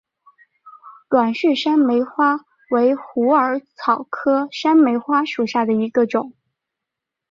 [1.11, 2.39] 短序山梅花
[2.71, 6.33] 为虎耳草科山梅花属下的一个种。